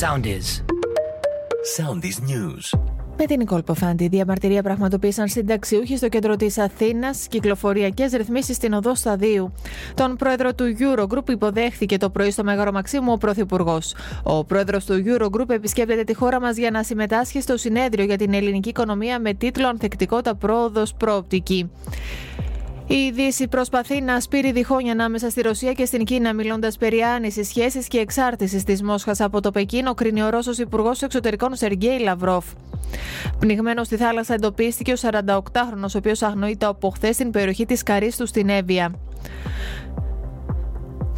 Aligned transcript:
Soundies. 0.00 0.46
Soundies 1.76 2.18
News. 2.30 2.78
Με 3.16 3.24
την 3.24 3.38
Νικόλ 3.38 3.62
Ποφάντη, 3.62 4.04
η 4.04 4.08
διαμαρτυρία 4.08 4.62
πραγματοποίησαν 4.62 5.28
συνταξιούχοι 5.28 5.96
στο 5.96 6.08
κέντρο 6.08 6.36
της 6.36 6.58
Αθήνας, 6.58 7.26
κυκλοφοριακές 7.28 8.12
ρυθμίσεις 8.12 8.56
στην 8.56 8.72
οδό 8.72 8.94
Σταδίου. 8.94 9.52
Τον 9.94 10.16
πρόεδρο 10.16 10.54
του 10.54 10.76
Eurogroup 10.78 11.30
υποδέχθηκε 11.30 11.96
το 11.96 12.10
πρωί 12.10 12.30
στο 12.30 12.44
Μέγαρο 12.44 12.72
Μαξίμου 12.72 13.12
ο 13.12 13.18
Πρωθυπουργός. 13.18 13.94
Ο 14.22 14.44
πρόεδρος 14.44 14.84
του 14.84 15.02
Eurogroup 15.06 15.50
επισκέπτεται 15.50 16.04
τη 16.04 16.14
χώρα 16.14 16.40
μας 16.40 16.56
για 16.56 16.70
να 16.70 16.82
συμμετάσχει 16.82 17.40
στο 17.40 17.56
συνέδριο 17.56 18.04
για 18.04 18.16
την 18.16 18.34
ελληνική 18.34 18.68
οικονομία 18.68 19.20
με 19.20 19.34
τίτλο 19.34 19.68
Ανθεκτικότητα 19.68 20.34
πρόοδος 20.34 20.94
προοπτική. 20.94 21.70
Η 22.88 23.10
Δύση 23.10 23.48
προσπαθεί 23.48 24.00
να 24.00 24.20
σπείρει 24.20 24.52
διχόνια 24.52 24.92
ανάμεσα 24.92 25.30
στη 25.30 25.40
Ρωσία 25.40 25.72
και 25.72 25.84
στην 25.84 26.04
Κίνα, 26.04 26.34
μιλώντας 26.34 26.76
περί 26.76 27.00
άνηση 27.02 27.44
σχέσης 27.44 27.88
και 27.88 27.98
εξάρτησης 27.98 28.64
της 28.64 28.82
Μόσχας 28.82 29.20
από 29.20 29.40
το 29.40 29.50
Πεκίνο, 29.50 29.94
κρίνει 29.94 30.22
ο 30.22 30.28
Ρώσος 30.28 30.58
Υπουργός 30.58 31.02
Εξωτερικών 31.02 31.56
Σεργέη 31.56 31.98
Λαυρόφ. 31.98 32.44
Πνιγμένος 33.38 33.86
στη 33.86 33.96
θάλασσα 33.96 34.34
εντοπίστηκε 34.34 34.92
ο 34.92 34.96
48χρονο, 35.00 35.86
ο 35.94 35.98
οποίος 35.98 36.22
αγνοείται 36.22 36.66
από 36.66 36.90
χθες 36.90 37.14
στην 37.14 37.30
περιοχή 37.30 37.66
της 37.66 37.82
Καρίστου 37.82 38.26
στην 38.26 38.48
Εύβοια. 38.48 38.94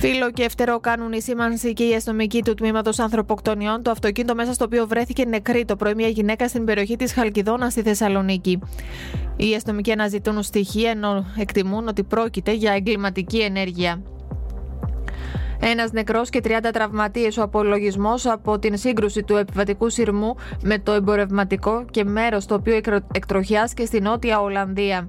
Φίλο 0.00 0.30
και 0.30 0.48
φτερό 0.48 0.80
κάνουν 0.80 1.12
η 1.12 1.20
σήμανση 1.20 1.72
και 1.72 1.84
η 1.84 1.94
αστυνομική 1.94 2.42
του 2.42 2.54
τμήματος 2.54 2.98
ανθρωποκτονιών. 2.98 3.82
Το 3.82 3.90
αυτοκίνητο 3.90 4.34
μέσα 4.34 4.52
στο 4.52 4.64
οποίο 4.64 4.86
βρέθηκε 4.86 5.24
νεκρή 5.24 5.64
το 5.64 5.76
πρωί 5.76 5.94
μια 5.94 6.08
γυναίκα 6.08 6.48
στην 6.48 6.64
περιοχή 6.64 6.96
της 6.96 7.12
Χαλκιδόνας 7.12 7.72
στη 7.72 7.82
Θεσσαλονίκη. 7.82 8.58
Οι 9.36 9.54
αστυνομικοί 9.54 9.92
αναζητούν 9.92 10.42
στοιχεία 10.42 10.90
ενώ 10.90 11.24
εκτιμούν 11.38 11.88
ότι 11.88 12.02
πρόκειται 12.02 12.52
για 12.52 12.72
εγκληματική 12.72 13.38
ενέργεια. 13.38 14.02
Ένας 15.60 15.92
νεκρός 15.92 16.30
και 16.30 16.40
30 16.44 16.50
τραυματίες 16.72 17.36
ο 17.36 17.42
απολογισμός 17.42 18.26
από 18.26 18.58
την 18.58 18.76
σύγκρουση 18.76 19.22
του 19.22 19.36
επιβατικού 19.36 19.90
σειρμού 19.90 20.34
με 20.62 20.78
το 20.78 20.92
εμπορευματικό 20.92 21.84
και 21.90 22.04
μέρος 22.04 22.46
το 22.46 22.54
οποίο 22.54 22.80
εκτροχιάστηκε 23.12 23.84
στη 23.84 24.00
Νότια 24.00 24.40
Ολλανδία. 24.40 25.08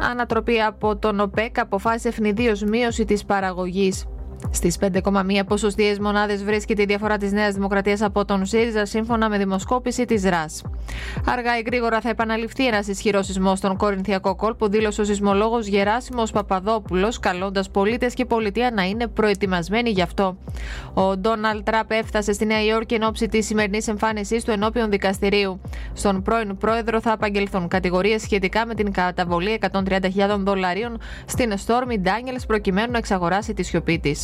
Ανατροπή 0.00 0.60
από 0.60 0.96
τον 0.96 1.20
ΟΠΕΚ 1.20 1.58
αποφάσισε 1.58 2.08
ευνηδίως 2.08 2.62
μείωση 2.62 3.04
της 3.04 3.24
παραγωγής. 3.24 4.04
Στις 4.50 4.78
5,1 4.80 4.90
ποσοστιαίες 5.46 5.98
μονάδες 5.98 6.44
βρίσκεται 6.44 6.82
η 6.82 6.84
διαφορά 6.84 7.16
της 7.16 7.32
Νέας 7.32 7.54
Δημοκρατίας 7.54 8.02
από 8.02 8.24
τον 8.24 8.46
ΣΥΡΙΖΑ 8.46 8.84
σύμφωνα 8.84 9.28
με 9.28 9.38
δημοσκόπηση 9.38 10.04
της 10.04 10.24
ΡΑΣ. 10.24 10.62
Αργά 11.26 11.58
ή 11.58 11.62
γρήγορα 11.66 12.00
θα 12.00 12.08
επαναληφθεί 12.08 12.66
ένας 12.66 12.86
ισχυρός 12.86 13.26
σεισμός 13.26 13.58
στον 13.58 13.76
Κορινθιακό 13.76 14.34
κόλπο, 14.34 14.68
δήλωσε 14.68 15.00
ο 15.00 15.04
σεισμολόγος 15.04 15.66
Γεράσιμος 15.66 16.30
Παπαδόπουλος, 16.30 17.18
καλώντας 17.18 17.70
πολίτες 17.70 18.14
και 18.14 18.24
πολιτεία 18.24 18.70
να 18.70 18.82
είναι 18.82 19.06
προετοιμασμένοι 19.06 19.90
γι' 19.90 20.02
αυτό. 20.02 20.36
Ο 20.94 21.16
Ντόναλτ 21.16 21.64
Τραπ 21.64 21.90
έφτασε 21.90 22.32
στη 22.32 22.44
Νέα 22.44 22.64
Υόρκη 22.64 22.94
εν 22.94 23.02
ώψη 23.02 23.28
της 23.28 23.46
σημερινής 23.46 23.88
εμφάνισής 23.88 24.44
του 24.44 24.50
ενώπιον 24.50 24.90
δικαστηρίου. 24.90 25.60
Στον 25.92 26.22
πρώην 26.22 26.56
πρόεδρο 26.56 27.00
θα 27.00 27.12
απαγγελθούν 27.12 27.68
κατηγορίες 27.68 28.22
σχετικά 28.22 28.66
με 28.66 28.74
την 28.74 28.92
καταβολή 28.92 29.58
130.000 29.70 30.08
δολαρίων 30.38 30.98
στην 31.24 31.52
Stormy 31.66 32.06
Daniels 32.06 32.44
προκειμένου 32.46 32.92
να 32.92 32.98
εξαγοράσει 32.98 33.54
τη 33.54 33.62
σιωπή 33.62 33.98
της. 33.98 34.23